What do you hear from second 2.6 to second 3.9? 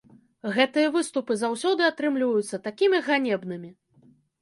такімі ганебнымі!